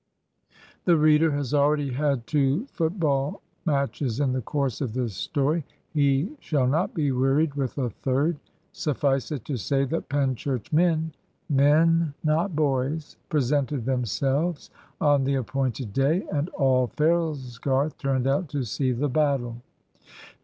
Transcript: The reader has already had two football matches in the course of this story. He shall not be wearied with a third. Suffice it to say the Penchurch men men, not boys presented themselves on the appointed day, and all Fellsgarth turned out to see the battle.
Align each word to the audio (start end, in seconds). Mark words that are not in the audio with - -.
The 0.85 0.97
reader 0.97 1.29
has 1.33 1.53
already 1.53 1.91
had 1.93 2.25
two 2.25 2.65
football 2.65 3.43
matches 3.65 4.19
in 4.19 4.33
the 4.33 4.41
course 4.41 4.81
of 4.81 4.93
this 4.93 5.13
story. 5.15 5.63
He 5.91 6.35
shall 6.39 6.65
not 6.65 6.95
be 6.95 7.11
wearied 7.11 7.53
with 7.53 7.77
a 7.77 7.91
third. 7.91 8.39
Suffice 8.71 9.31
it 9.31 9.45
to 9.45 9.57
say 9.57 9.85
the 9.85 10.01
Penchurch 10.01 10.73
men 10.73 11.11
men, 11.47 12.15
not 12.23 12.55
boys 12.55 13.17
presented 13.29 13.85
themselves 13.85 14.71
on 14.99 15.23
the 15.23 15.35
appointed 15.35 15.93
day, 15.93 16.23
and 16.33 16.49
all 16.49 16.87
Fellsgarth 16.87 17.95
turned 17.99 18.25
out 18.25 18.49
to 18.49 18.63
see 18.63 18.91
the 18.93 19.07
battle. 19.07 19.61